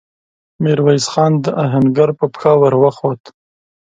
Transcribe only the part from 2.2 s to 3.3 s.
پښه ور وخووت.